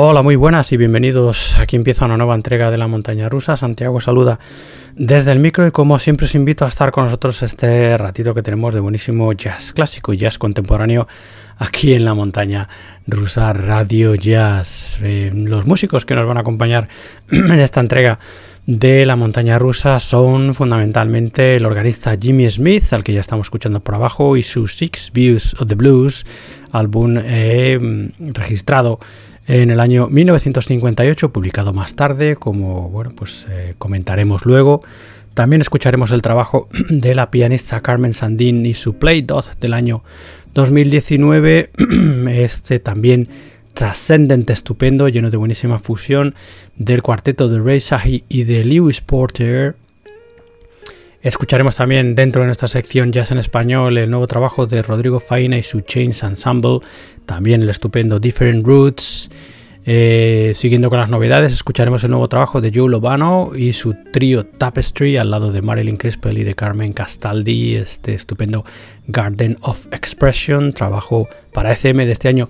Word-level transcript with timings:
Hola, 0.00 0.22
muy 0.22 0.36
buenas 0.36 0.70
y 0.70 0.76
bienvenidos. 0.76 1.58
Aquí 1.58 1.74
empieza 1.74 2.04
una 2.04 2.16
nueva 2.16 2.36
entrega 2.36 2.70
de 2.70 2.78
la 2.78 2.86
montaña 2.86 3.28
rusa. 3.28 3.56
Santiago 3.56 4.00
saluda 4.00 4.38
desde 4.94 5.32
el 5.32 5.40
micro 5.40 5.66
y 5.66 5.72
como 5.72 5.98
siempre 5.98 6.26
os 6.26 6.36
invito 6.36 6.64
a 6.64 6.68
estar 6.68 6.92
con 6.92 7.06
nosotros 7.06 7.42
este 7.42 7.98
ratito 7.98 8.32
que 8.32 8.44
tenemos 8.44 8.74
de 8.74 8.78
buenísimo 8.78 9.32
jazz 9.32 9.72
clásico 9.72 10.12
y 10.12 10.18
jazz 10.18 10.38
contemporáneo 10.38 11.08
aquí 11.58 11.94
en 11.94 12.04
la 12.04 12.14
montaña 12.14 12.68
rusa 13.08 13.52
Radio 13.52 14.14
Jazz. 14.14 15.00
Eh, 15.02 15.32
los 15.34 15.66
músicos 15.66 16.04
que 16.04 16.14
nos 16.14 16.26
van 16.26 16.36
a 16.36 16.42
acompañar 16.42 16.86
en 17.32 17.58
esta 17.58 17.80
entrega 17.80 18.20
de 18.66 19.04
la 19.04 19.16
montaña 19.16 19.58
rusa 19.58 19.98
son 19.98 20.54
fundamentalmente 20.54 21.56
el 21.56 21.66
organista 21.66 22.16
Jimmy 22.16 22.48
Smith, 22.48 22.92
al 22.92 23.02
que 23.02 23.14
ya 23.14 23.20
estamos 23.20 23.46
escuchando 23.46 23.80
por 23.80 23.96
abajo, 23.96 24.36
y 24.36 24.44
su 24.44 24.68
Six 24.68 25.10
Views 25.12 25.56
of 25.58 25.66
the 25.66 25.74
Blues, 25.74 26.24
álbum 26.70 27.16
eh, 27.18 28.10
registrado 28.20 29.00
en 29.48 29.70
el 29.70 29.80
año 29.80 30.08
1958, 30.08 31.32
publicado 31.32 31.72
más 31.72 31.94
tarde, 31.94 32.36
como 32.36 32.90
bueno, 32.90 33.12
pues 33.16 33.46
eh, 33.50 33.74
comentaremos 33.78 34.44
luego. 34.44 34.82
También 35.32 35.62
escucharemos 35.62 36.10
el 36.10 36.20
trabajo 36.20 36.68
de 36.90 37.14
la 37.14 37.30
pianista 37.30 37.80
Carmen 37.80 38.12
Sandin 38.12 38.66
y 38.66 38.74
su 38.74 38.98
Play 38.98 39.22
Dot 39.22 39.58
del 39.58 39.72
año 39.72 40.04
2019. 40.52 41.70
Este 42.28 42.78
también 42.78 43.28
trascendente, 43.72 44.52
estupendo, 44.52 45.08
lleno 45.08 45.30
de 45.30 45.38
buenísima 45.38 45.78
fusión 45.78 46.34
del 46.76 47.02
cuarteto 47.02 47.48
de 47.48 47.58
Ray 47.58 47.80
Sahi 47.80 48.24
y 48.28 48.44
de 48.44 48.64
Lewis 48.64 49.00
Porter. 49.00 49.76
Escucharemos 51.20 51.74
también 51.74 52.14
dentro 52.14 52.42
de 52.42 52.46
nuestra 52.46 52.68
sección 52.68 53.10
Jazz 53.10 53.32
en 53.32 53.38
Español 53.38 53.98
el 53.98 54.08
nuevo 54.08 54.28
trabajo 54.28 54.66
de 54.66 54.82
Rodrigo 54.82 55.18
Faina 55.18 55.58
y 55.58 55.64
su 55.64 55.80
Chains 55.80 56.22
Ensemble, 56.22 56.78
también 57.26 57.60
el 57.62 57.70
estupendo 57.70 58.20
Different 58.20 58.64
Roots. 58.64 59.28
Eh, 59.86 60.52
siguiendo 60.54 60.90
con 60.90 60.98
las 60.98 61.08
novedades, 61.08 61.52
escucharemos 61.52 62.04
el 62.04 62.10
nuevo 62.10 62.28
trabajo 62.28 62.60
de 62.60 62.72
Joe 62.74 62.90
Lobano 62.90 63.52
y 63.56 63.72
su 63.72 63.94
trío 64.12 64.44
Tapestry 64.44 65.16
al 65.16 65.30
lado 65.30 65.50
de 65.50 65.62
Marilyn 65.62 65.96
Crispell 65.96 66.38
y 66.38 66.44
de 66.44 66.54
Carmen 66.54 66.92
Castaldi, 66.92 67.76
este 67.76 68.14
estupendo 68.14 68.64
Garden 69.06 69.56
of 69.62 69.86
Expression, 69.92 70.74
trabajo 70.74 71.28
para 71.52 71.72
ECM 71.72 71.98
de 71.98 72.12
este 72.12 72.28
año 72.28 72.48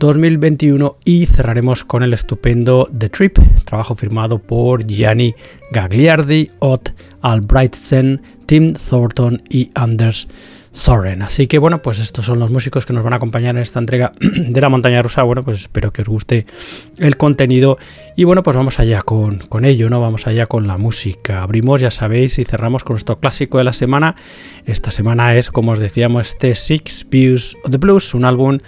2021 0.00 0.96
y 1.04 1.26
cerraremos 1.26 1.84
con 1.84 2.02
el 2.02 2.12
estupendo 2.12 2.88
The 2.96 3.08
Trip, 3.08 3.38
trabajo 3.64 3.94
firmado 3.94 4.38
por 4.38 4.84
Gianni 4.84 5.34
Gagliardi, 5.70 6.50
Ott 6.58 6.90
Albrightsen, 7.22 8.20
Tim 8.46 8.74
Thornton 8.74 9.42
y 9.48 9.70
Anders 9.74 10.26
Soren. 10.72 11.22
Así 11.22 11.46
que 11.48 11.58
bueno, 11.58 11.82
pues 11.82 11.98
estos 11.98 12.24
son 12.24 12.38
los 12.38 12.50
músicos 12.50 12.86
que 12.86 12.92
nos 12.92 13.02
van 13.02 13.12
a 13.12 13.16
acompañar 13.16 13.56
en 13.56 13.62
esta 13.62 13.78
entrega 13.78 14.12
de 14.20 14.60
la 14.60 14.68
montaña 14.68 15.02
rusa. 15.02 15.22
Bueno, 15.24 15.44
pues 15.44 15.60
espero 15.60 15.92
que 15.92 16.02
os 16.02 16.08
guste 16.08 16.46
el 16.98 17.16
contenido. 17.16 17.78
Y 18.16 18.24
bueno, 18.24 18.42
pues 18.42 18.56
vamos 18.56 18.78
allá 18.78 19.02
con, 19.02 19.38
con 19.38 19.64
ello, 19.64 19.90
¿no? 19.90 20.00
Vamos 20.00 20.26
allá 20.26 20.46
con 20.46 20.66
la 20.66 20.78
música. 20.78 21.42
Abrimos, 21.42 21.80
ya 21.80 21.90
sabéis, 21.90 22.38
y 22.38 22.44
cerramos 22.44 22.84
con 22.84 22.94
nuestro 22.94 23.18
clásico 23.18 23.58
de 23.58 23.64
la 23.64 23.72
semana. 23.72 24.14
Esta 24.64 24.90
semana 24.90 25.34
es, 25.36 25.50
como 25.50 25.72
os 25.72 25.78
decíamos, 25.78 26.28
este 26.28 26.54
Six 26.54 27.06
Views 27.10 27.56
of 27.64 27.70
the 27.72 27.78
Blues, 27.78 28.14
un 28.14 28.24
álbum 28.24 28.58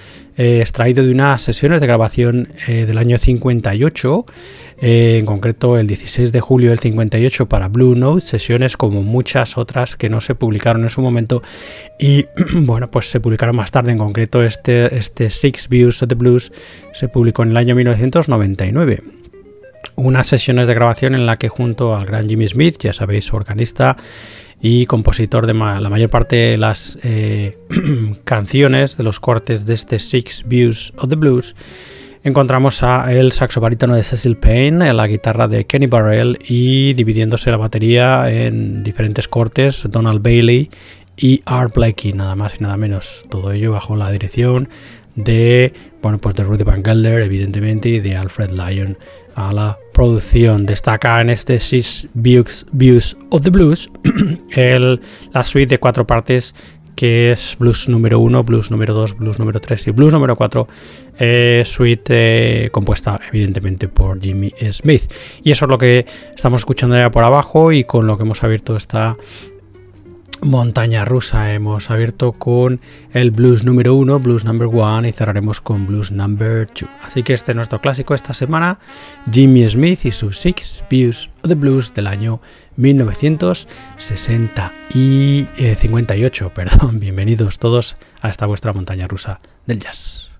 eh, 0.42 0.60
extraído 0.60 1.04
de 1.04 1.12
unas 1.12 1.40
sesiones 1.40 1.80
de 1.80 1.86
grabación 1.86 2.48
eh, 2.66 2.84
del 2.84 2.98
año 2.98 3.16
58, 3.16 4.26
eh, 4.80 5.18
en 5.20 5.24
concreto 5.24 5.78
el 5.78 5.86
16 5.86 6.32
de 6.32 6.40
julio 6.40 6.70
del 6.70 6.80
58 6.80 7.46
para 7.48 7.68
Blue 7.68 7.94
Note, 7.94 8.26
sesiones 8.26 8.76
como 8.76 9.04
muchas 9.04 9.56
otras 9.56 9.94
que 9.94 10.10
no 10.10 10.20
se 10.20 10.34
publicaron 10.34 10.82
en 10.82 10.90
su 10.90 11.00
momento 11.00 11.44
y 11.96 12.26
bueno, 12.56 12.90
pues 12.90 13.08
se 13.08 13.20
publicaron 13.20 13.54
más 13.54 13.70
tarde, 13.70 13.92
en 13.92 13.98
concreto 13.98 14.42
este, 14.42 14.92
este 14.96 15.30
Six 15.30 15.68
Views 15.68 16.02
of 16.02 16.08
the 16.08 16.16
Blues 16.16 16.50
se 16.92 17.06
publicó 17.06 17.44
en 17.44 17.50
el 17.50 17.56
año 17.56 17.76
1999 17.76 19.00
unas 19.94 20.26
sesiones 20.26 20.66
de 20.66 20.74
grabación 20.74 21.14
en 21.14 21.24
la 21.24 21.36
que 21.36 21.50
junto 21.50 21.94
al 21.94 22.04
gran 22.04 22.28
Jimmy 22.28 22.48
Smith, 22.48 22.78
ya 22.80 22.92
sabéis, 22.92 23.32
organista, 23.32 23.96
y 24.62 24.86
compositor 24.86 25.46
de 25.46 25.54
la 25.54 25.90
mayor 25.90 26.08
parte 26.08 26.36
de 26.36 26.56
las 26.56 26.96
eh, 27.02 27.58
canciones 28.24 28.96
de 28.96 29.02
los 29.02 29.18
cortes 29.18 29.66
de 29.66 29.74
este 29.74 29.98
Six 29.98 30.44
Views 30.46 30.92
of 30.96 31.10
the 31.10 31.16
Blues. 31.16 31.56
Encontramos 32.22 32.84
a 32.84 33.12
el 33.12 33.32
de 33.32 34.04
Cecil 34.04 34.36
Payne, 34.36 34.92
la 34.92 35.08
guitarra 35.08 35.48
de 35.48 35.66
Kenny 35.66 35.88
Barrell 35.88 36.38
y 36.46 36.94
dividiéndose 36.94 37.50
la 37.50 37.56
batería 37.56 38.30
en 38.30 38.84
diferentes 38.84 39.26
cortes 39.26 39.84
Donald 39.90 40.22
Bailey 40.22 40.70
y 41.16 41.42
Art 41.44 41.74
Blakey, 41.74 42.12
nada 42.12 42.36
más 42.36 42.54
y 42.60 42.62
nada 42.62 42.76
menos. 42.76 43.24
Todo 43.28 43.50
ello 43.50 43.72
bajo 43.72 43.96
la 43.96 44.12
dirección 44.12 44.68
de, 45.14 45.72
bueno, 46.00 46.18
pues 46.18 46.34
de 46.34 46.44
Rudy 46.44 46.64
Van 46.64 46.84
Gelder, 46.84 47.22
evidentemente, 47.22 47.88
y 47.88 48.00
de 48.00 48.16
Alfred 48.16 48.50
Lyon 48.50 48.98
a 49.34 49.52
la 49.52 49.78
producción. 49.92 50.66
Destaca 50.66 51.20
en 51.20 51.30
este 51.30 51.58
Six 51.58 52.08
Views, 52.14 52.66
of 53.30 53.42
the 53.42 53.50
Blues 53.50 53.90
el, 54.50 55.00
la 55.32 55.44
suite 55.44 55.74
de 55.74 55.78
cuatro 55.78 56.06
partes 56.06 56.54
que 56.94 57.32
es 57.32 57.56
blues 57.58 57.88
número 57.88 58.18
1, 58.20 58.44
blues 58.44 58.70
número 58.70 58.94
2, 58.94 59.16
blues 59.16 59.38
número 59.38 59.58
3 59.60 59.88
y 59.88 59.90
blues 59.92 60.12
número 60.12 60.36
4, 60.36 60.68
eh, 61.18 61.62
suite 61.66 62.68
compuesta 62.70 63.18
evidentemente 63.28 63.88
por 63.88 64.20
Jimmy 64.20 64.52
Smith. 64.70 65.10
Y 65.42 65.50
eso 65.50 65.64
es 65.64 65.68
lo 65.70 65.78
que 65.78 66.06
estamos 66.36 66.60
escuchando 66.60 66.96
ya 66.96 67.10
por 67.10 67.24
abajo 67.24 67.72
y 67.72 67.84
con 67.84 68.06
lo 68.06 68.16
que 68.16 68.24
hemos 68.24 68.42
abierto 68.44 68.76
esta 68.76 69.16
montaña 70.42 71.04
rusa. 71.04 71.52
Hemos 71.52 71.90
abierto 71.90 72.32
con 72.32 72.80
el 73.12 73.30
blues 73.30 73.64
número 73.64 73.94
1, 73.94 74.18
blues 74.20 74.44
number 74.44 74.68
1 74.68 75.08
y 75.08 75.12
cerraremos 75.12 75.60
con 75.60 75.86
blues 75.86 76.10
number 76.10 76.66
2. 76.66 76.84
Así 77.04 77.22
que 77.22 77.32
este 77.32 77.52
es 77.52 77.56
nuestro 77.56 77.80
clásico 77.80 78.14
esta 78.14 78.34
semana, 78.34 78.78
Jimmy 79.30 79.68
Smith 79.68 80.04
y 80.04 80.10
sus 80.10 80.38
Six 80.38 80.84
Views 80.90 81.30
of 81.42 81.48
the 81.48 81.54
Blues 81.54 81.94
del 81.94 82.06
año 82.06 82.40
1960 82.76 84.72
y 84.94 85.46
58. 85.56 86.46
Eh, 86.46 86.50
perdón, 86.54 87.00
bienvenidos 87.00 87.58
todos 87.58 87.96
a 88.20 88.28
esta 88.28 88.46
vuestra 88.46 88.72
montaña 88.72 89.06
rusa 89.08 89.40
del 89.66 89.78
jazz. 89.78 90.31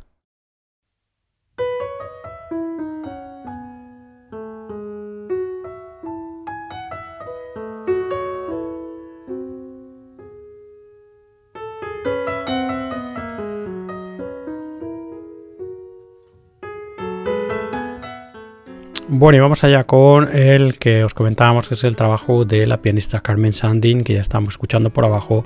Bueno, 19.23 19.37
y 19.37 19.41
vamos 19.41 19.63
allá 19.63 19.85
con 19.85 20.37
el 20.37 20.81
que 20.81 21.05
os 21.05 21.15
comentábamos, 21.15 21.69
que 21.69 21.75
es 21.75 21.85
el 21.85 21.95
trabajo 21.95 22.45
de 22.45 22.67
la 22.67 22.83
pianista 22.83 23.21
Carmen 23.21 23.53
Sandin, 23.53 24.03
que 24.03 24.15
ya 24.15 24.21
estamos 24.21 24.55
escuchando 24.55 24.91
por 24.91 25.05
abajo, 25.05 25.45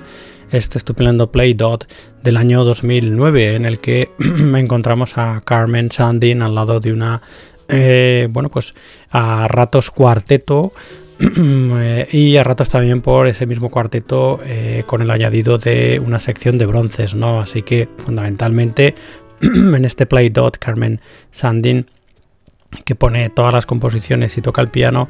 este 0.49 0.79
estupendo 0.79 1.31
Play 1.31 1.53
Dot 1.53 1.85
del 2.23 2.37
año 2.37 2.63
2009, 2.63 3.53
en 3.53 3.65
el 3.65 3.77
que 3.77 4.09
encontramos 4.19 5.19
a 5.19 5.43
Carmen 5.45 5.91
Sandin 5.91 6.41
al 6.41 6.55
lado 6.55 6.79
de 6.79 6.91
una, 6.91 7.21
eh, 7.69 8.27
bueno, 8.31 8.49
pues 8.49 8.73
a 9.11 9.47
ratos 9.47 9.91
cuarteto, 9.91 10.71
eh, 11.19 12.07
y 12.11 12.35
a 12.37 12.43
ratos 12.43 12.69
también 12.69 13.03
por 13.03 13.27
ese 13.27 13.45
mismo 13.45 13.69
cuarteto 13.69 14.39
eh, 14.43 14.85
con 14.87 15.03
el 15.03 15.11
añadido 15.11 15.59
de 15.59 16.01
una 16.03 16.19
sección 16.19 16.57
de 16.57 16.65
bronces, 16.65 17.13
¿no? 17.13 17.41
Así 17.41 17.61
que 17.61 17.87
fundamentalmente 17.99 18.95
en 19.41 19.85
este 19.85 20.07
Play 20.07 20.29
Dot 20.29 20.57
Carmen 20.57 20.99
Sandin 21.29 21.85
que 22.85 22.95
pone 22.95 23.29
todas 23.29 23.53
las 23.53 23.65
composiciones 23.65 24.37
y 24.37 24.41
toca 24.41 24.61
el 24.61 24.69
piano, 24.69 25.09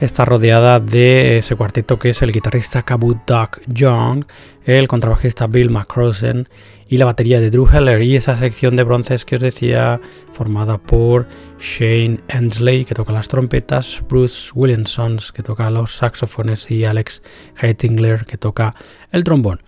está 0.00 0.24
rodeada 0.24 0.80
de 0.80 1.38
ese 1.38 1.56
cuarteto 1.56 1.98
que 1.98 2.10
es 2.10 2.22
el 2.22 2.32
guitarrista 2.32 2.82
Kabut 2.82 3.18
Duck 3.26 3.60
Young, 3.66 4.24
el 4.64 4.88
contrabajista 4.88 5.46
Bill 5.46 5.70
McCrosen 5.70 6.48
y 6.88 6.98
la 6.98 7.04
batería 7.04 7.40
de 7.40 7.50
Drew 7.50 7.68
Heller 7.68 8.02
y 8.02 8.16
esa 8.16 8.38
sección 8.38 8.76
de 8.76 8.84
bronces 8.84 9.24
que 9.24 9.36
os 9.36 9.40
decía 9.40 10.00
formada 10.32 10.78
por 10.78 11.26
Shane 11.58 12.20
Ensley 12.28 12.84
que 12.84 12.94
toca 12.94 13.12
las 13.12 13.28
trompetas, 13.28 14.02
Bruce 14.08 14.50
Williamson 14.54 15.18
que 15.32 15.42
toca 15.42 15.70
los 15.70 15.96
saxofones 15.96 16.70
y 16.70 16.84
Alex 16.84 17.22
Heitingler 17.60 18.26
que 18.26 18.38
toca 18.38 18.74
el 19.12 19.24
trombón. 19.24 19.60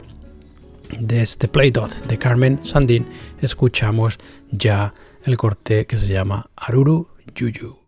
de 0.98 1.22
este 1.22 1.48
Play 1.48 1.70
Dot 1.70 2.06
de 2.06 2.18
Carmen 2.18 2.62
Sandin. 2.62 3.06
Escuchamos 3.40 4.18
ya 4.50 4.94
el 5.24 5.36
corte 5.36 5.86
que 5.86 5.96
se 5.96 6.12
llama 6.12 6.50
Aruru 6.56 7.08
Yuyu. 7.34 7.81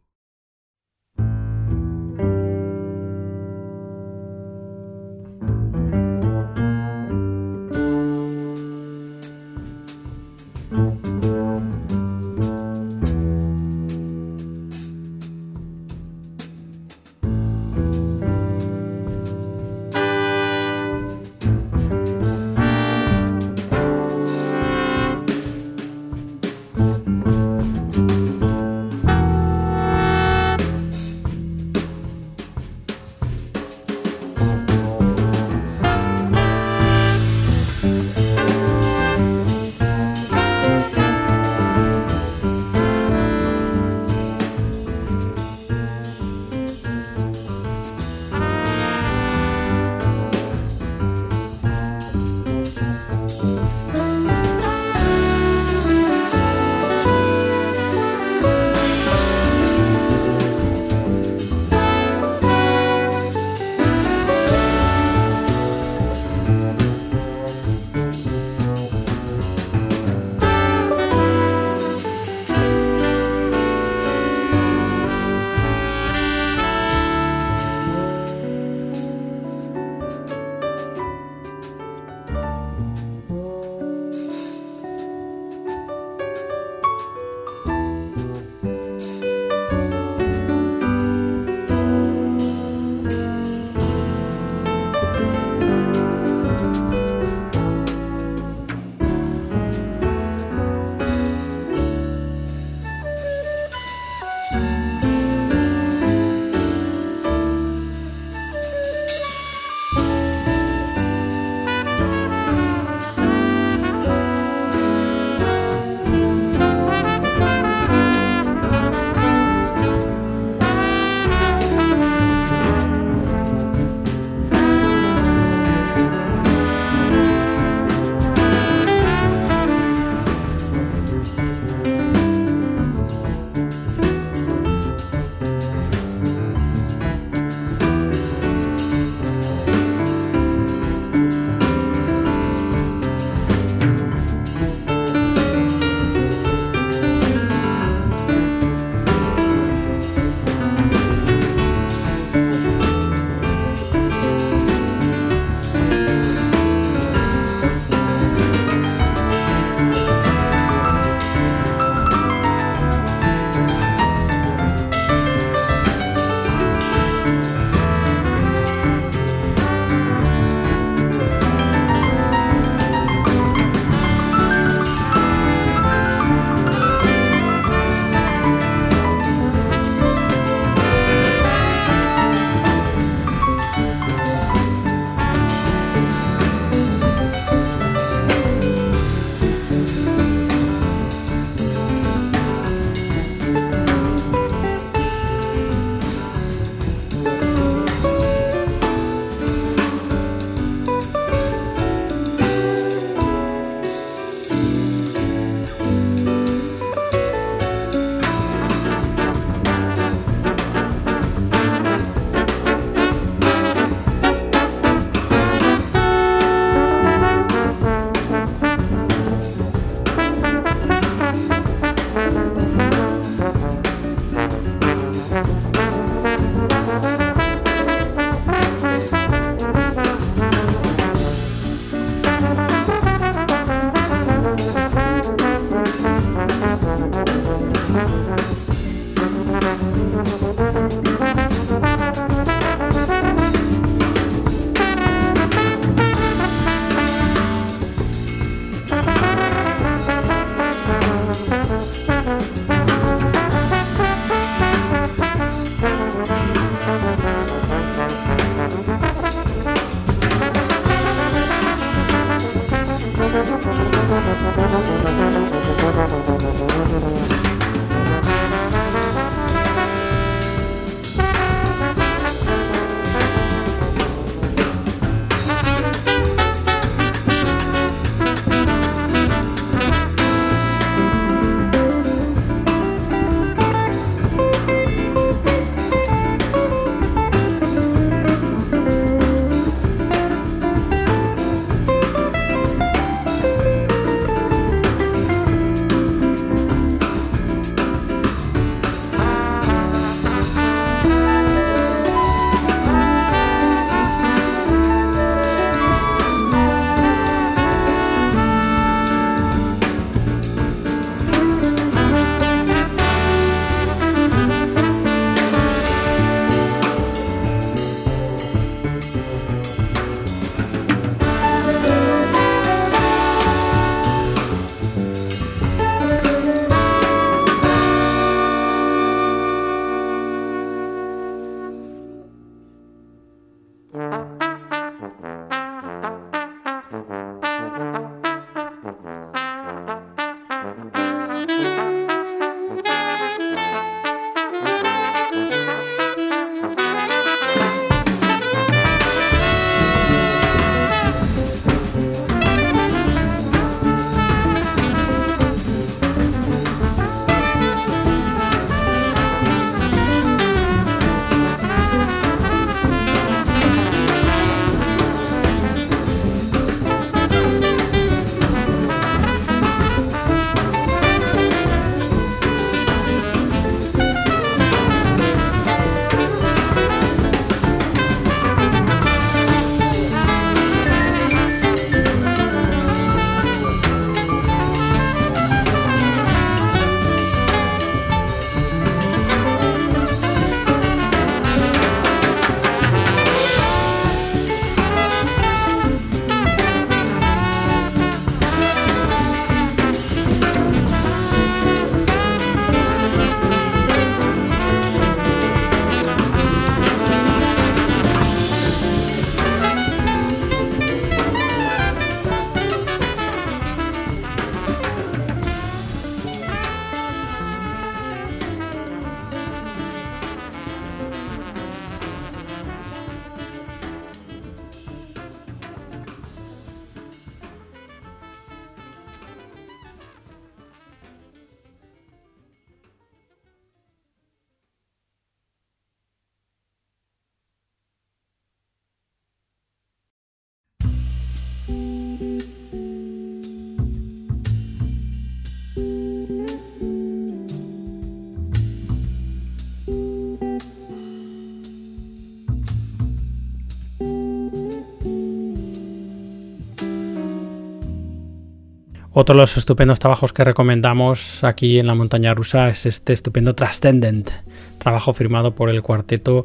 Otro 459.25 459.37
de 459.37 459.41
los 459.41 459.57
estupendos 459.57 460.01
trabajos 460.01 460.35
que 460.35 460.45
recomendamos 460.45 461.45
aquí 461.45 461.79
en 461.79 461.87
la 461.87 461.95
montaña 461.95 462.35
rusa 462.35 462.69
es 462.69 462.85
este 462.85 463.15
estupendo 463.15 463.55
Transcendent, 463.55 464.31
trabajo 464.77 465.15
firmado 465.15 465.55
por 465.55 465.71
el 465.71 465.81
cuarteto 465.81 466.45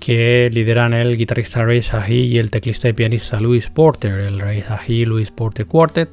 que 0.00 0.48
lideran 0.50 0.94
el 0.94 1.18
guitarrista 1.18 1.62
Ray 1.66 1.82
Sahi 1.82 2.20
y 2.20 2.38
el 2.38 2.50
teclista 2.50 2.88
y 2.88 2.94
pianista 2.94 3.38
Louis 3.40 3.68
Porter, 3.68 4.20
el 4.20 4.40
Ray 4.40 4.62
Sahi 4.62 5.04
Louis 5.04 5.30
Porter 5.30 5.66
Quartet, 5.66 6.08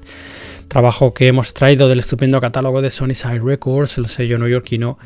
trabajo 0.68 1.14
que 1.14 1.30
hemos 1.30 1.54
traído 1.54 1.88
del 1.88 2.00
estupendo 2.00 2.42
catálogo 2.42 2.82
de 2.82 2.92
Sony 2.92 3.14
Records, 3.42 3.98
el 3.98 4.08
sello 4.08 4.38
neoyorquino, 4.38 4.98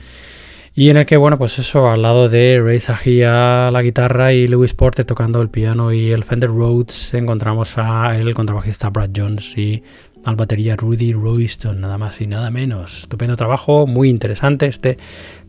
y 0.74 0.90
en 0.90 0.98
el 0.98 1.06
que, 1.06 1.18
bueno, 1.18 1.38
pues 1.38 1.60
eso, 1.60 1.88
al 1.88 2.02
lado 2.02 2.30
de 2.30 2.60
Ray 2.60 2.80
Sahi 2.80 3.22
a 3.22 3.70
la 3.72 3.84
guitarra 3.84 4.34
y 4.34 4.48
Louis 4.48 4.74
Porter 4.74 5.06
tocando 5.06 5.40
el 5.44 5.50
piano 5.50 5.94
y 5.94 6.12
el 6.12 6.24
Fender 6.24 6.50
Rhodes, 6.50 7.14
encontramos 7.14 7.78
a 7.78 8.18
el 8.18 8.34
contrabajista 8.34 8.90
Brad 8.90 9.12
Jones 9.16 9.56
y 9.56 9.84
al 10.26 10.36
batería 10.36 10.76
Rudy 10.76 11.14
Royston, 11.14 11.80
nada 11.80 11.98
más 11.98 12.20
y 12.20 12.28
nada 12.28 12.52
menos. 12.52 13.00
Estupendo 13.00 13.38
trabajo, 13.38 13.88
muy 13.88 14.10
interesante 14.10 14.66
este 14.66 14.98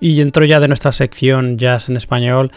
Y 0.00 0.16
dentro 0.16 0.44
ya 0.46 0.60
de 0.60 0.68
nuestra 0.68 0.92
sección 0.92 1.58
Jazz 1.58 1.90
en 1.90 1.96
Español, 1.96 2.50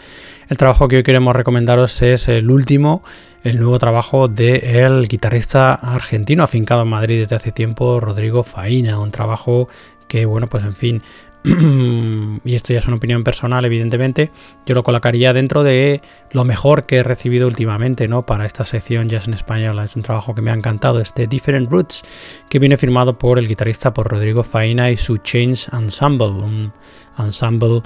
el 0.48 0.56
trabajo 0.56 0.88
que 0.88 0.96
hoy 0.96 1.02
queremos 1.02 1.36
recomendaros 1.36 2.00
es 2.00 2.28
el 2.28 2.50
último, 2.50 3.04
el 3.42 3.58
nuevo 3.58 3.78
trabajo 3.78 4.28
del 4.28 5.06
guitarrista 5.06 5.74
argentino 5.74 6.42
afincado 6.42 6.82
en 6.82 6.88
Madrid 6.88 7.20
desde 7.20 7.36
hace 7.36 7.52
tiempo, 7.52 8.00
Rodrigo 8.00 8.42
Faina. 8.42 8.98
Un 8.98 9.10
trabajo 9.10 9.68
que, 10.08 10.24
bueno, 10.24 10.48
pues 10.48 10.64
en 10.64 10.74
fin, 10.74 11.02
y 11.44 12.54
esto 12.54 12.72
ya 12.72 12.78
es 12.78 12.86
una 12.86 12.96
opinión 12.96 13.22
personal, 13.22 13.66
evidentemente, 13.66 14.30
yo 14.64 14.74
lo 14.74 14.82
colocaría 14.82 15.34
dentro 15.34 15.62
de 15.62 16.00
lo 16.30 16.44
mejor 16.44 16.86
que 16.86 16.96
he 16.96 17.02
recibido 17.02 17.46
últimamente, 17.46 18.08
¿no? 18.08 18.24
Para 18.24 18.46
esta 18.46 18.64
sección 18.64 19.10
Jazz 19.10 19.28
en 19.28 19.34
Español. 19.34 19.78
Es 19.80 19.94
un 19.94 20.02
trabajo 20.02 20.34
que 20.34 20.40
me 20.40 20.50
ha 20.50 20.54
encantado, 20.54 21.00
este 21.00 21.26
Different 21.26 21.70
Roots, 21.70 22.02
que 22.48 22.58
viene 22.58 22.78
firmado 22.78 23.18
por 23.18 23.38
el 23.38 23.46
guitarrista, 23.46 23.92
por 23.92 24.08
Rodrigo 24.08 24.42
Faina 24.42 24.90
y 24.90 24.96
su 24.96 25.18
Change 25.18 25.68
Ensemble, 25.74 26.28
un 26.28 26.72
ensemble 27.18 27.82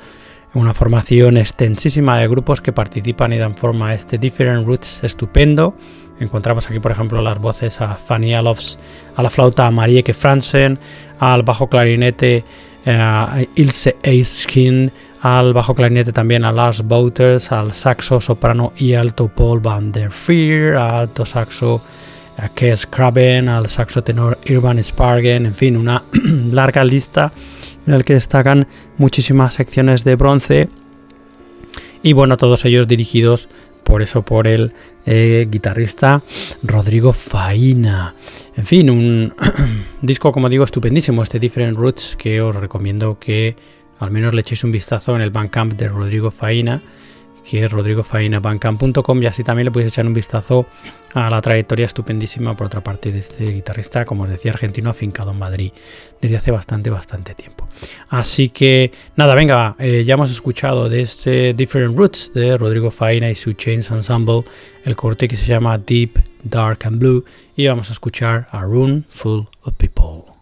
una 0.55 0.75
formación 0.75 1.37
extensísima 1.37 2.19
de 2.19 2.29
grupos 2.29 2.61
que 2.61 2.73
participan 2.73 3.33
y 3.33 3.39
dan 3.39 3.55
forma 3.55 3.89
a 3.89 3.95
este 3.95 4.19
Different 4.19 4.67
Roots 4.67 5.01
estupendo. 5.03 5.75
Encontramos 6.21 6.69
aquí, 6.69 6.81
por 6.81 6.91
ejemplo, 6.91 7.21
las 7.23 7.39
voces 7.39 7.81
a 7.81 7.95
Fanny 7.95 8.35
Alofs, 8.35 8.79
a 9.15 9.23
la 9.23 9.31
flauta 9.31 9.71
Marieke 9.71 10.15
Fransen, 10.15 10.79
al 11.21 11.43
bajo 11.43 11.69
clarinete 11.69 12.45
a 12.87 13.39
Ilse 13.55 13.97
Eiskin, 14.03 14.91
al 15.21 15.53
bajo 15.53 15.75
clarinete 15.75 16.13
también 16.13 16.45
a 16.45 16.51
Lars 16.51 16.83
Bouters, 16.83 17.53
al 17.53 17.75
saxo, 17.75 18.21
soprano 18.21 18.73
y 18.77 18.95
alto 18.95 19.29
Paul 19.29 19.61
van 19.61 19.93
der 19.93 20.11
Veer, 20.27 20.77
al 20.77 20.95
alto 20.95 21.27
saxo 21.27 21.83
a 22.37 22.49
Kes 22.49 22.87
Kraben, 22.87 23.49
al 23.49 23.69
saxo 23.69 24.03
tenor 24.03 24.39
Irvan 24.45 24.83
Spargen, 24.83 25.47
en 25.47 25.55
fin, 25.55 25.77
una 25.77 26.03
larga 26.51 26.85
lista 26.85 27.33
en 27.89 27.99
la 27.99 28.05
que 28.05 28.15
destacan 28.15 28.67
muchísimas 28.99 29.55
secciones 29.55 30.05
de 30.05 30.15
bronce 30.15 30.69
y 32.03 32.13
bueno, 32.13 32.37
todos 32.37 32.65
ellos 32.65 32.87
dirigidos 32.87 33.49
por 33.83 34.03
eso 34.03 34.23
por 34.23 34.47
el 34.47 34.73
eh, 35.07 35.47
guitarrista 35.49 36.23
Rodrigo 36.63 37.15
Faina. 37.15 38.15
En 38.57 38.67
fin, 38.67 38.91
un 38.91 39.33
disco 40.03 40.31
como 40.31 40.49
digo 40.49 40.65
estupendísimo, 40.65 41.23
este 41.23 41.39
Different 41.39 41.77
Roots 41.77 42.15
que 42.17 42.41
os 42.41 42.55
recomiendo 42.55 43.19
que 43.19 43.57
al 43.99 44.11
menos 44.11 44.35
le 44.35 44.43
echéis 44.43 44.63
un 44.63 44.71
vistazo 44.71 45.17
en 45.17 45.23
el 45.23 45.31
Bandcamp 45.31 45.73
de 45.73 45.89
Rodrigo 45.89 46.31
Faina 46.31 46.83
que 47.49 47.65
es 47.65 47.73
rodrigofainabancam.com 47.73 49.23
y 49.23 49.27
así 49.27 49.43
también 49.43 49.67
le 49.67 49.71
podéis 49.71 49.93
echar 49.93 50.07
un 50.07 50.13
vistazo 50.13 50.67
a 51.15 51.31
la 51.31 51.41
trayectoria 51.41 51.87
estupendísima 51.87 52.55
por 52.55 52.67
otra 52.67 52.83
parte 52.83 53.11
de 53.11 53.21
este 53.21 53.51
guitarrista, 53.51 54.05
como 54.05 54.25
os 54.25 54.29
decía, 54.29 54.53
argentino 54.53 54.91
afincado 54.91 55.31
en 55.31 55.39
Madrid 55.39 55.73
desde 56.21 56.37
hace 56.37 56.51
bastante, 56.51 56.91
bastante 56.91 57.35
tiempo. 57.35 57.67
Así 58.11 58.51
que 58.51 58.93
nada, 59.17 59.35
venga, 59.35 59.77
eh, 59.79 60.05
ya 60.05 60.15
hemos 60.15 60.31
escuchado 60.31 60.91
de 60.91 61.01
este 61.01 61.55
Different 61.55 61.97
Roots 61.97 62.33
de 62.35 62.59
Rodrigo 62.59 62.91
Faina 62.91 63.31
y 63.31 63.35
su 63.35 63.55
Chains 63.55 63.91
Ensemble, 63.91 64.45
el 64.85 64.95
corte 64.95 65.27
que 65.27 65.37
se 65.37 65.47
llama 65.47 65.79
Deep, 65.79 66.19
Dark 66.43 66.81
and 66.85 66.99
Blue 66.99 67.25
y 67.57 67.67
vamos 67.67 67.89
a 67.89 67.93
escuchar 67.93 68.47
A 68.51 68.63
Room 68.63 69.05
Full 69.09 69.45
of 69.63 69.75
People. 69.77 70.38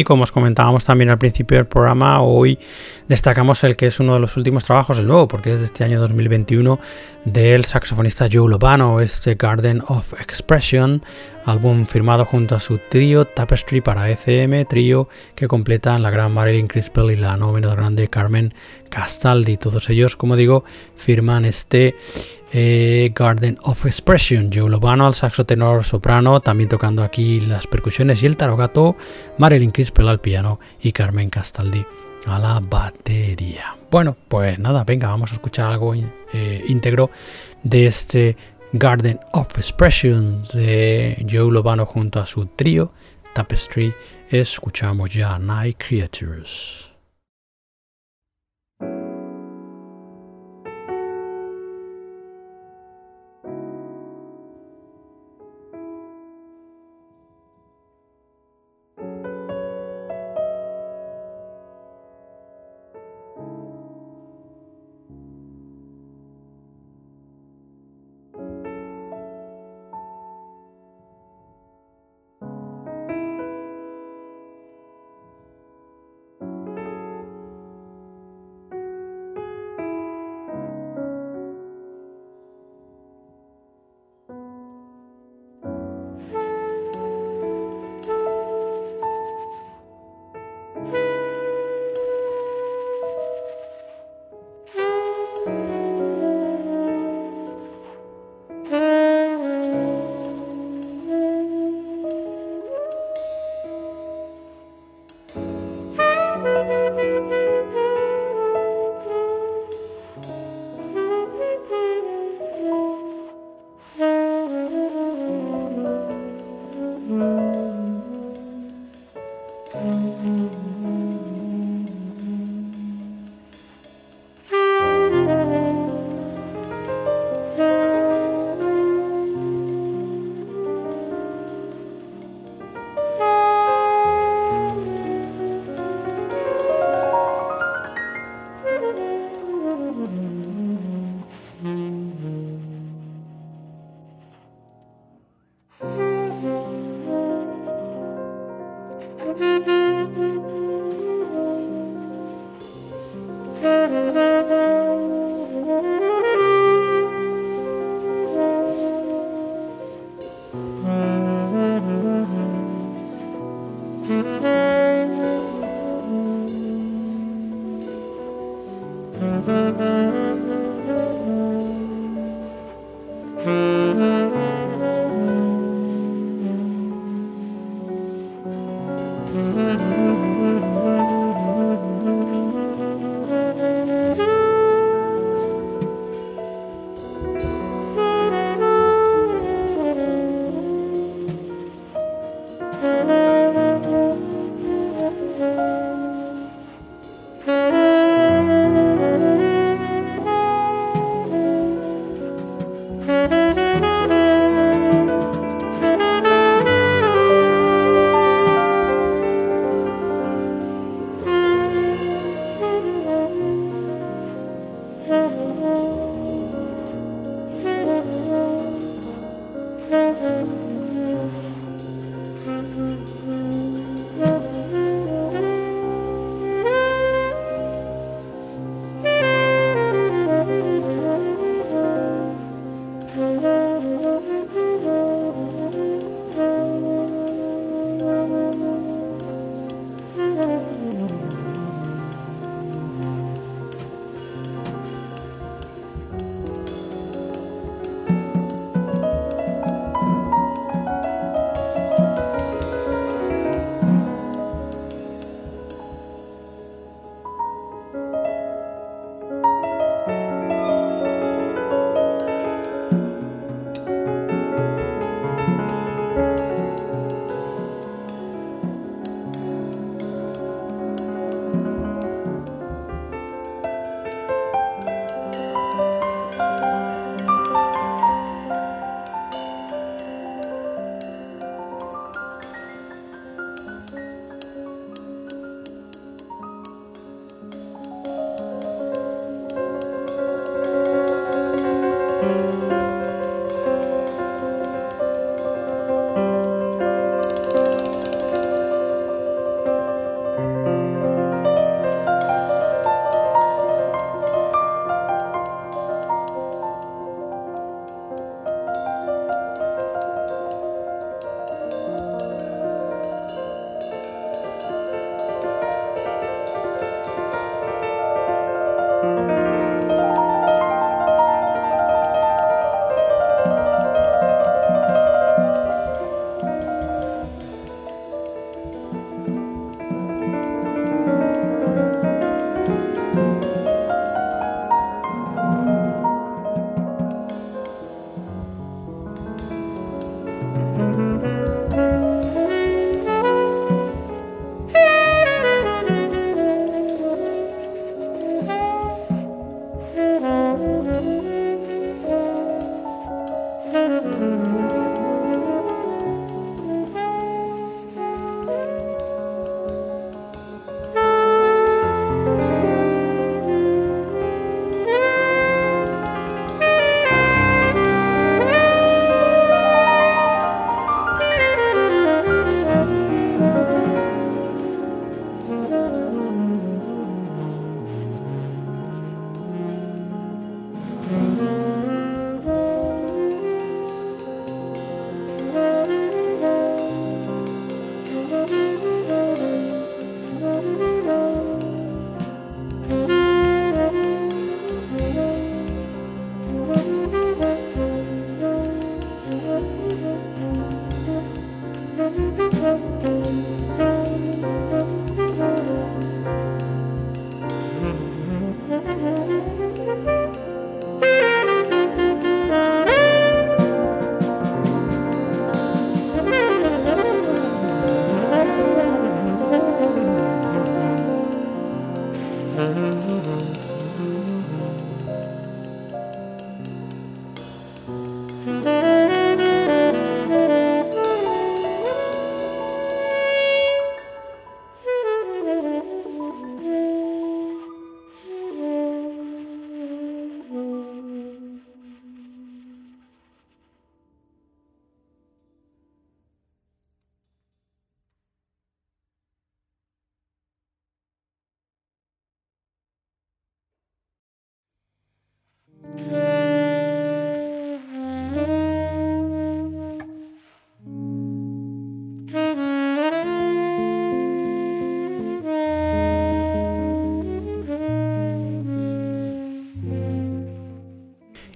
Y 0.00 0.04
como 0.04 0.22
os 0.22 0.32
comentábamos 0.32 0.82
también 0.84 1.10
al 1.10 1.18
principio 1.18 1.58
del 1.58 1.66
programa, 1.66 2.22
hoy 2.22 2.58
destacamos 3.06 3.62
el 3.64 3.76
que 3.76 3.84
es 3.84 4.00
uno 4.00 4.14
de 4.14 4.20
los 4.20 4.34
últimos 4.38 4.64
trabajos, 4.64 4.98
el 4.98 5.06
nuevo, 5.06 5.28
porque 5.28 5.52
es 5.52 5.58
de 5.58 5.66
este 5.66 5.84
año 5.84 6.00
2021, 6.00 6.80
del 7.26 7.66
saxofonista 7.66 8.26
Joe 8.32 8.48
Lobano, 8.48 9.02
este 9.02 9.34
Garden 9.34 9.82
of 9.88 10.14
Expression, 10.18 11.02
álbum 11.44 11.84
firmado 11.84 12.24
junto 12.24 12.54
a 12.54 12.60
su 12.60 12.78
trío 12.78 13.26
Tapestry 13.26 13.82
para 13.82 14.10
ECM, 14.10 14.64
trío 14.66 15.10
que 15.34 15.48
completan 15.48 16.02
la 16.02 16.08
gran 16.08 16.32
Marilyn 16.32 16.66
Crispell 16.66 17.10
y 17.10 17.16
la 17.16 17.36
no 17.36 17.52
menos 17.52 17.76
grande 17.76 18.08
Carmen 18.08 18.54
Castaldi. 18.88 19.58
Todos 19.58 19.90
ellos, 19.90 20.16
como 20.16 20.34
digo, 20.34 20.64
firman 20.96 21.44
este 21.44 21.94
eh, 22.52 23.12
Garden 23.14 23.58
of 23.62 23.86
Expression, 23.86 24.50
Joe 24.52 24.68
Lobano 24.68 25.06
al 25.06 25.14
saxo 25.14 25.46
tenor 25.46 25.84
soprano, 25.84 26.40
también 26.40 26.68
tocando 26.68 27.02
aquí 27.02 27.40
las 27.40 27.66
percusiones 27.66 28.22
y 28.22 28.26
el 28.26 28.36
tarogato, 28.36 28.96
Marilyn 29.38 29.70
Crispell 29.70 30.08
al 30.08 30.20
piano 30.20 30.60
y 30.80 30.92
Carmen 30.92 31.30
Castaldi 31.30 31.84
a 32.26 32.38
la 32.38 32.60
batería. 32.60 33.76
Bueno, 33.90 34.16
pues 34.28 34.58
nada, 34.58 34.84
venga, 34.84 35.08
vamos 35.08 35.30
a 35.30 35.34
escuchar 35.34 35.72
algo 35.72 35.94
eh, 35.94 36.64
íntegro 36.68 37.10
de 37.62 37.86
este 37.86 38.36
Garden 38.72 39.20
of 39.32 39.56
Expression 39.56 40.42
de 40.52 41.24
Joe 41.28 41.50
Lobano 41.50 41.86
junto 41.86 42.20
a 42.20 42.26
su 42.26 42.46
trío 42.46 42.92
Tapestry. 43.34 43.94
Escuchamos 44.28 45.10
ya 45.10 45.38
Night 45.38 45.76
Creatures. 45.78 46.89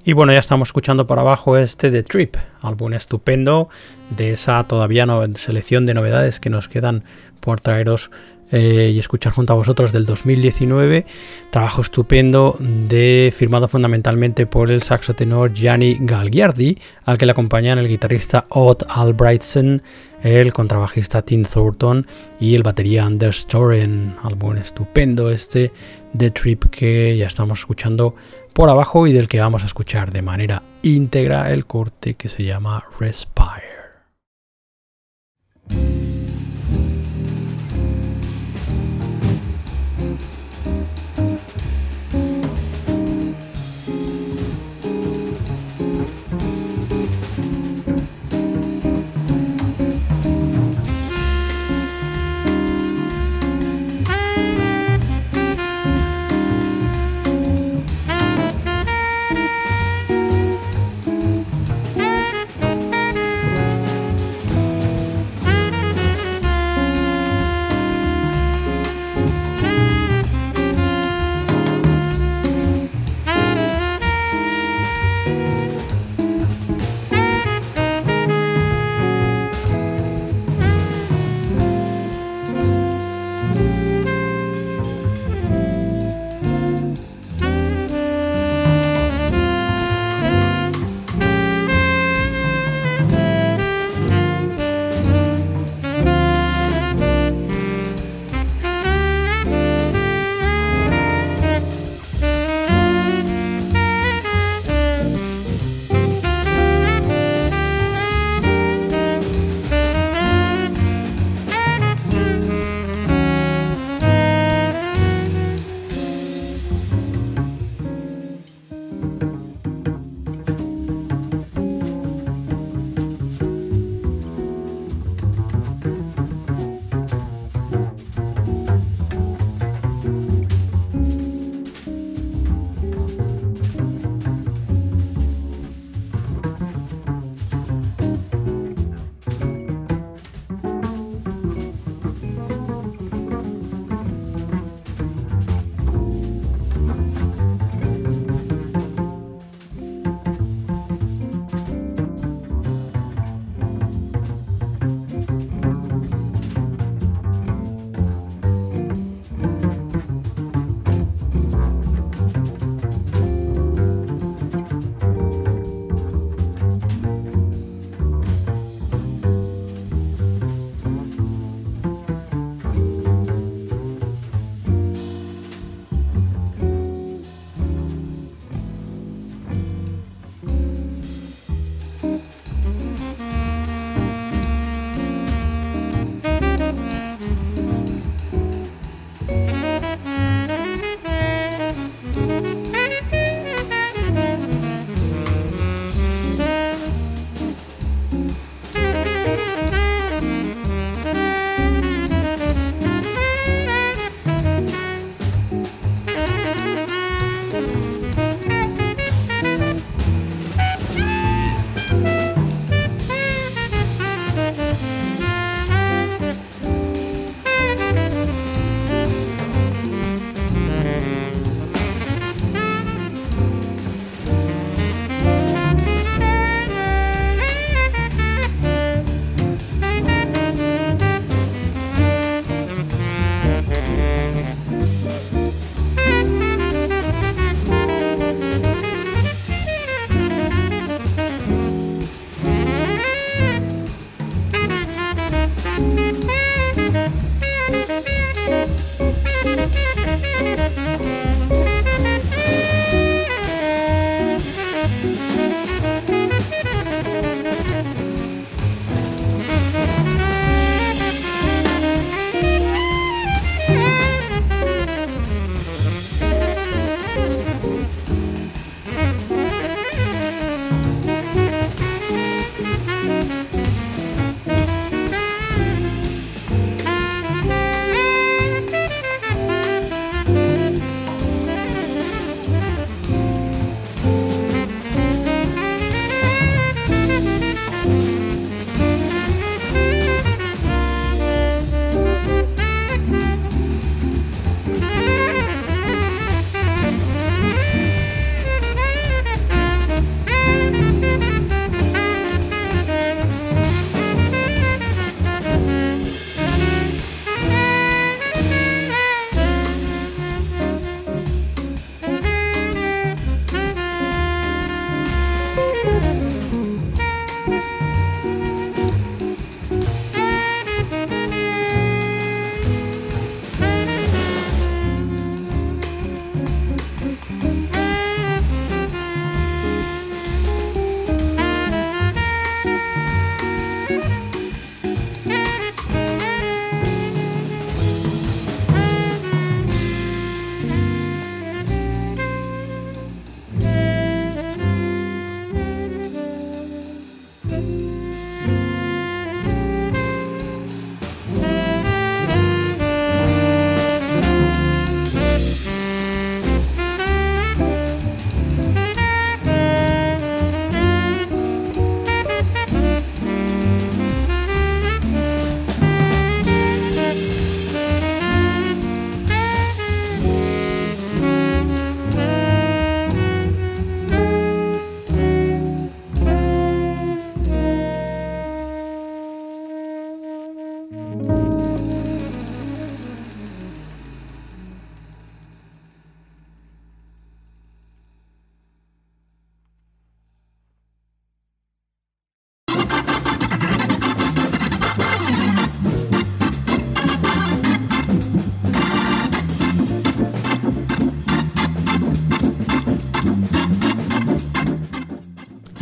Y 0.07 0.13
bueno, 0.13 0.35
ya 0.35 0.39
estamos 0.39 0.69
escuchando 0.69 1.07
por 1.07 1.19
abajo 1.19 1.57
este 1.57 1.91
The 1.91 2.03
Trip, 2.03 2.37
álbum 2.61 2.93
estupendo 2.93 3.71
de 4.11 4.33
esa 4.33 4.63
todavía 4.65 5.07
no, 5.07 5.25
selección 5.37 5.87
de 5.87 5.95
novedades 5.95 6.41
que 6.41 6.51
nos 6.51 6.69
quedan 6.69 7.05
por 7.41 7.63
traeros 7.63 8.11
eh, 8.51 8.92
y 8.95 8.99
escuchar 8.99 9.32
junto 9.32 9.53
a 9.53 9.57
vosotros 9.57 9.92
del 9.92 10.07
2019. 10.07 11.07
Trabajo 11.51 11.82
estupendo 11.82 12.57
de 12.61 13.32
firmado 13.36 13.68
fundamentalmente 13.68 14.47
por 14.47 14.70
el 14.70 14.82
saxo 14.82 15.14
tenor 15.14 15.53
Gianni 15.53 15.99
Galgiardi, 16.01 16.78
al 17.05 17.18
que 17.18 17.26
le 17.26 17.32
acompañan 17.32 17.78
el 17.78 17.88
guitarrista 17.88 18.47
Odd 18.51 18.82
Albrightsen, 18.88 19.82
el 20.22 20.53
contrabajista 20.53 21.22
Tim 21.22 21.45
Thornton 21.45 22.07
y 22.40 22.55
el 22.55 22.62
batería 22.62 23.05
Anders 23.05 23.47
Thoren. 23.47 24.14
Álbum 24.22 24.57
estupendo 24.57 25.30
este 25.30 25.72
The 26.16 26.30
Trip 26.30 26.64
que 26.66 27.16
ya 27.16 27.26
estamos 27.26 27.61
escuchando 27.61 28.14
por 28.53 28.70
abajo 28.70 29.07
y 29.07 29.12
del 29.12 29.28
que 29.28 29.40
vamos 29.40 29.62
a 29.64 29.66
escuchar 29.66 30.12
de 30.12 30.22
manera 30.22 30.62
íntegra 30.82 31.53
el 31.53 31.66
corte 31.66 32.14
que 32.14 32.28
se 32.28 32.45
llama 32.45 32.84
Respire. 32.99 33.74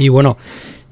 Y 0.02 0.08
bueno, 0.08 0.36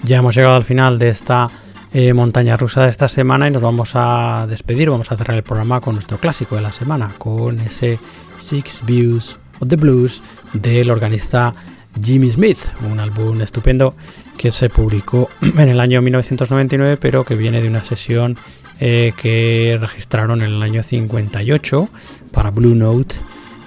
ya 0.05 0.19
hemos 0.19 0.37
llegado 0.37 0.55
al 0.55 0.63
final 0.63 0.97
de 0.97 1.09
esta 1.09 1.51
eh, 1.93 2.13
montaña 2.13 2.57
rusa 2.57 2.85
de 2.85 2.91
esta 2.91 3.09
semana 3.09 3.49
y 3.49 3.51
nos 3.51 3.61
vamos 3.61 3.97
a 3.97 4.47
despedir, 4.49 4.89
vamos 4.89 5.11
a 5.11 5.17
cerrar 5.17 5.37
el 5.37 5.43
programa 5.43 5.81
con 5.81 5.95
nuestro 5.97 6.19
clásico 6.19 6.55
de 6.55 6.63
la 6.63 6.71
semana, 6.71 7.11
con 7.19 7.59
ese 7.59 7.99
Six 8.39 8.83
Views 8.87 9.37
of 9.59 9.67
the 9.67 9.75
Blues 9.75 10.23
del 10.53 10.93
organista 10.93 11.53
Jimmy 12.01 12.31
Smith, 12.31 12.59
un 12.89 13.01
álbum 13.01 13.41
estupendo 13.41 13.97
que 14.39 14.53
se 14.53 14.71
publicó 14.71 15.29
en 15.41 15.69
el 15.69 15.81
año 15.81 16.01
1999, 16.03 16.97
pero 16.97 17.25
que 17.25 17.35
viene 17.35 17.61
de 17.61 17.67
una 17.67 17.83
sesión 17.83 18.37
eh, 18.79 19.13
que 19.21 19.77
registraron 19.81 20.41
en 20.43 20.51
el 20.51 20.63
año 20.63 20.85
58 20.85 21.89
para 22.31 22.53
Blue 22.53 22.77
Note 22.77 23.17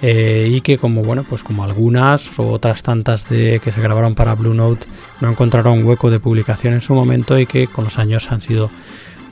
eh, 0.06 0.50
y 0.50 0.60
que 0.60 0.76
como 0.76 1.02
bueno 1.02 1.24
pues 1.24 1.42
como 1.42 1.64
algunas 1.64 2.38
o 2.38 2.50
otras 2.50 2.82
tantas 2.82 3.26
de 3.30 3.58
que 3.64 3.72
se 3.72 3.80
grabaron 3.80 4.14
para 4.14 4.34
Blue 4.34 4.52
Note 4.52 4.86
no 5.22 5.30
encontraron 5.30 5.82
hueco 5.82 6.10
de 6.10 6.20
publicación 6.20 6.74
en 6.74 6.82
su 6.82 6.92
momento 6.92 7.38
y 7.38 7.46
que 7.46 7.68
con 7.68 7.84
los 7.84 7.98
años 7.98 8.30
han 8.30 8.42
sido 8.42 8.70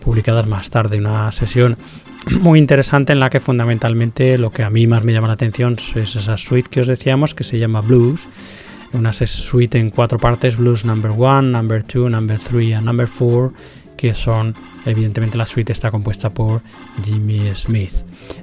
publicadas 0.02 0.46
más 0.46 0.70
tarde. 0.70 0.96
Una 0.96 1.30
sesión 1.30 1.76
muy 2.40 2.58
interesante 2.58 3.12
en 3.12 3.20
la 3.20 3.28
que 3.28 3.38
fundamentalmente 3.38 4.38
lo 4.38 4.50
que 4.50 4.62
a 4.62 4.70
mí 4.70 4.86
más 4.86 5.04
me 5.04 5.12
llama 5.12 5.26
la 5.26 5.34
atención 5.34 5.76
es 5.94 6.16
esa 6.16 6.38
suite 6.38 6.70
que 6.70 6.80
os 6.80 6.86
decíamos 6.86 7.34
que 7.34 7.44
se 7.44 7.58
llama 7.58 7.82
Blues. 7.82 8.26
Una 8.94 9.12
suite 9.12 9.78
en 9.78 9.90
cuatro 9.90 10.18
partes 10.18 10.56
Blues 10.56 10.86
number 10.86 11.10
one, 11.10 11.50
number 11.50 11.84
two, 11.84 12.08
number 12.08 12.38
three 12.38 12.72
and 12.72 12.86
number 12.86 13.06
four 13.06 13.52
que 13.98 14.14
son 14.14 14.54
evidentemente 14.86 15.36
la 15.36 15.44
suite 15.44 15.70
está 15.70 15.90
compuesta 15.90 16.30
por 16.30 16.62
Jimmy 17.04 17.54
Smith 17.54 17.92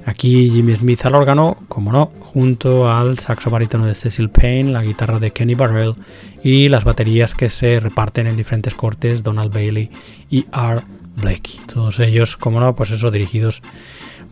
Aquí 0.06 0.50
Jimmy 0.50 0.76
Smith 0.76 1.04
al 1.04 1.14
órgano, 1.14 1.58
como 1.68 1.92
no, 1.92 2.12
junto 2.20 2.90
al 2.90 3.18
saxo 3.18 3.50
barítono 3.50 3.86
de 3.86 3.94
Cecil 3.94 4.30
Payne, 4.30 4.72
la 4.72 4.82
guitarra 4.82 5.18
de 5.18 5.32
Kenny 5.32 5.54
Barrell 5.54 5.94
y 6.42 6.68
las 6.68 6.84
baterías 6.84 7.34
que 7.34 7.50
se 7.50 7.80
reparten 7.80 8.26
en 8.26 8.36
diferentes 8.36 8.74
cortes 8.74 9.22
Donald 9.22 9.52
Bailey 9.52 9.90
y 10.30 10.46
R. 10.52 10.82
Blakey. 11.16 11.60
Todos 11.66 11.98
ellos, 12.00 12.36
como 12.36 12.60
no, 12.60 12.74
pues 12.74 12.90
eso, 12.90 13.10
dirigidos 13.10 13.62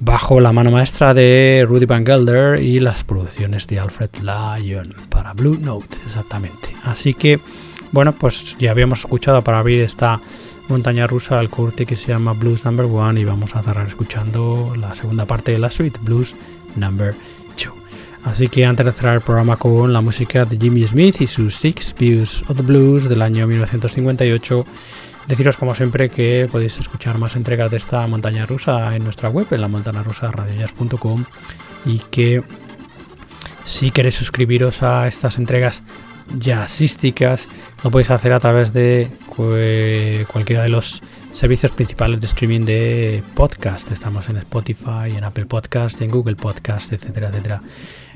bajo 0.00 0.40
la 0.40 0.52
mano 0.52 0.70
maestra 0.70 1.12
de 1.12 1.64
Rudy 1.68 1.86
Van 1.86 2.06
Gelder 2.06 2.62
y 2.62 2.78
las 2.80 3.04
producciones 3.04 3.66
de 3.66 3.80
Alfred 3.80 4.10
Lyon 4.20 4.94
para 5.10 5.32
Blue 5.32 5.58
Note, 5.60 5.96
exactamente. 6.06 6.68
Así 6.84 7.14
que, 7.14 7.40
bueno, 7.90 8.12
pues 8.12 8.56
ya 8.58 8.70
habíamos 8.70 9.00
escuchado 9.00 9.42
para 9.42 9.58
abrir 9.58 9.80
esta 9.80 10.20
montaña 10.68 11.06
rusa 11.06 11.38
al 11.38 11.50
corte 11.50 11.86
que 11.86 11.96
se 11.96 12.08
llama 12.08 12.32
Blues 12.32 12.64
Number 12.64 12.86
One 12.86 13.20
y 13.20 13.24
vamos 13.24 13.56
a 13.56 13.62
cerrar 13.62 13.88
escuchando 13.88 14.74
la 14.76 14.94
segunda 14.94 15.24
parte 15.24 15.52
de 15.52 15.58
la 15.58 15.70
suite, 15.70 15.98
Blues 16.02 16.34
Number 16.76 17.14
2. 17.56 17.74
Así 18.24 18.48
que 18.48 18.66
antes 18.66 18.84
de 18.84 18.92
cerrar 18.92 19.14
el 19.14 19.20
programa 19.22 19.56
con 19.56 19.92
la 19.92 20.00
música 20.00 20.44
de 20.44 20.58
Jimmy 20.58 20.86
Smith 20.86 21.20
y 21.20 21.26
sus 21.26 21.56
Six 21.56 21.94
Views 21.98 22.44
of 22.48 22.56
the 22.56 22.62
Blues 22.62 23.08
del 23.08 23.22
año 23.22 23.46
1958, 23.46 24.66
deciros 25.26 25.56
como 25.56 25.74
siempre 25.74 26.10
que 26.10 26.48
podéis 26.50 26.78
escuchar 26.78 27.18
más 27.18 27.36
entregas 27.36 27.70
de 27.70 27.78
esta 27.78 28.06
montaña 28.06 28.44
rusa 28.44 28.94
en 28.94 29.04
nuestra 29.04 29.30
web, 29.30 29.46
en 29.50 29.60
la 29.60 30.02
rusa 30.02 30.30
y 31.86 31.98
que 32.10 32.42
si 33.64 33.90
queréis 33.90 34.16
suscribiros 34.16 34.82
a 34.82 35.06
estas 35.06 35.38
entregas 35.38 35.82
jazzísticas 36.38 37.48
lo 37.82 37.90
podéis 37.90 38.10
hacer 38.10 38.32
a 38.32 38.40
través 38.40 38.72
de 38.72 39.10
cualquiera 40.32 40.62
de 40.62 40.68
los 40.68 41.00
servicios 41.32 41.70
principales 41.70 42.20
de 42.20 42.26
streaming 42.26 42.62
de 42.62 43.22
podcast. 43.34 43.90
Estamos 43.92 44.28
en 44.28 44.38
Spotify, 44.38 45.16
en 45.16 45.22
Apple 45.22 45.46
Podcast, 45.46 46.00
en 46.02 46.10
Google 46.10 46.34
Podcast, 46.34 46.92
etcétera, 46.92 47.28
etcétera, 47.28 47.60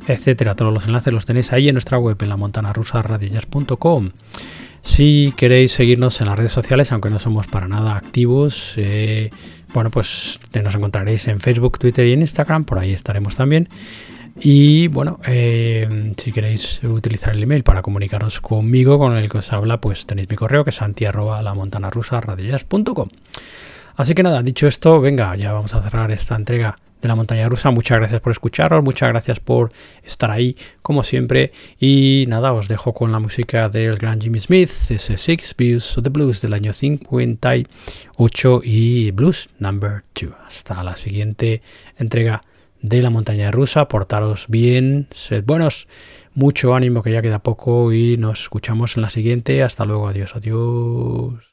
etcétera. 0.08 0.54
Todos 0.56 0.74
los 0.74 0.86
enlaces 0.86 1.12
los 1.12 1.24
tenéis 1.24 1.52
ahí 1.52 1.68
en 1.68 1.74
nuestra 1.74 1.98
web, 1.98 2.16
en 2.20 2.28
la 2.28 2.36
montana 2.36 2.72
rusa 2.72 3.04
Si 4.82 5.32
queréis 5.36 5.72
seguirnos 5.72 6.20
en 6.20 6.26
las 6.26 6.36
redes 6.36 6.52
sociales, 6.52 6.90
aunque 6.90 7.10
no 7.10 7.20
somos 7.20 7.46
para 7.46 7.68
nada 7.68 7.96
activos, 7.96 8.74
eh, 8.76 9.30
bueno, 9.72 9.90
pues 9.90 10.40
nos 10.60 10.74
encontraréis 10.74 11.28
en 11.28 11.38
Facebook, 11.38 11.78
Twitter 11.78 12.04
y 12.06 12.14
en 12.14 12.20
Instagram, 12.22 12.64
por 12.64 12.80
ahí 12.80 12.92
estaremos 12.92 13.36
también. 13.36 13.68
Y 14.40 14.88
bueno, 14.88 15.20
eh, 15.26 16.14
si 16.16 16.32
queréis 16.32 16.82
utilizar 16.84 17.34
el 17.34 17.42
email 17.42 17.64
para 17.64 17.82
comunicaros 17.82 18.40
conmigo, 18.40 18.98
con 18.98 19.16
el 19.16 19.28
que 19.28 19.38
os 19.38 19.52
habla, 19.52 19.80
pues 19.80 20.06
tenéis 20.06 20.28
mi 20.30 20.36
correo 20.36 20.64
que 20.64 20.70
es 20.70 20.76
santi 20.76 21.06
rusa 21.06 21.42
Así 23.94 24.14
que 24.14 24.22
nada, 24.22 24.42
dicho 24.42 24.66
esto, 24.66 25.00
venga, 25.00 25.36
ya 25.36 25.52
vamos 25.52 25.74
a 25.74 25.82
cerrar 25.82 26.10
esta 26.10 26.34
entrega 26.34 26.78
de 27.02 27.08
la 27.08 27.14
montaña 27.14 27.48
rusa. 27.48 27.70
Muchas 27.70 27.98
gracias 27.98 28.20
por 28.22 28.30
escucharos, 28.30 28.82
muchas 28.82 29.10
gracias 29.10 29.38
por 29.40 29.70
estar 30.02 30.30
ahí, 30.30 30.56
como 30.80 31.02
siempre. 31.02 31.52
Y 31.78 32.24
nada, 32.28 32.54
os 32.54 32.68
dejo 32.68 32.94
con 32.94 33.12
la 33.12 33.18
música 33.18 33.68
del 33.68 33.96
gran 33.96 34.20
Jimmy 34.20 34.40
Smith, 34.40 34.70
ese 34.88 35.18
Six 35.18 35.54
Views 35.56 35.98
of 35.98 36.04
the 36.04 36.10
Blues 36.10 36.40
del 36.40 36.54
año 36.54 36.72
58 36.72 38.60
y 38.64 39.10
Blues 39.10 39.50
Number 39.58 40.04
2. 40.18 40.32
Hasta 40.46 40.82
la 40.82 40.96
siguiente 40.96 41.60
entrega 41.98 42.42
de 42.82 43.02
la 43.02 43.10
montaña 43.10 43.50
rusa. 43.50 43.88
Portaros 43.88 44.46
bien, 44.48 45.06
sed 45.12 45.44
buenos, 45.44 45.88
mucho 46.34 46.74
ánimo 46.74 47.02
que 47.02 47.12
ya 47.12 47.22
queda 47.22 47.38
poco 47.38 47.92
y 47.92 48.16
nos 48.18 48.42
escuchamos 48.42 48.96
en 48.96 49.02
la 49.02 49.10
siguiente. 49.10 49.62
Hasta 49.62 49.84
luego, 49.84 50.08
adiós, 50.08 50.36
adiós. 50.36 51.52